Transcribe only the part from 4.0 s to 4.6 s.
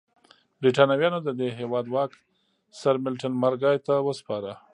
وسپاره.